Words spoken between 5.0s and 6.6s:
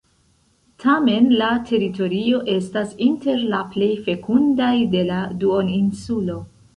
la duoninsulo.